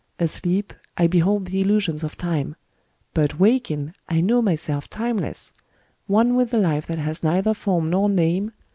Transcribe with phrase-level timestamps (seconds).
[0.29, 2.55] Asleep, I behold the illusions of Time;
[3.13, 5.53] but, waking, I know myself timeless:
[6.07, 8.07] one with the Life that has neither form jwniiM
[8.45, 8.51] ,u ^ mj.